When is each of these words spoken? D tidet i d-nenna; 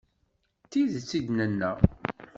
D 0.63 0.67
tidet 0.71 1.11
i 1.17 1.19
d-nenna; 1.25 1.71